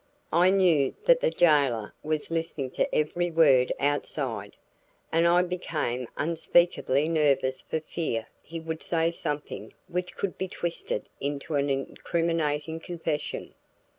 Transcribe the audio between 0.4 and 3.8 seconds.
knew that the jailer was listening to every word